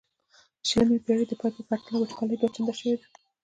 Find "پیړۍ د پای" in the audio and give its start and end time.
1.05-1.51